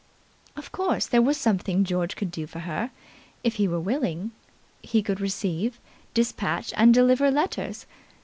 [0.55, 2.89] Of course there was something George could do for her
[3.43, 4.31] if he were willing.
[4.81, 5.79] He could receive,
[6.15, 7.85] despatch and deliver letters.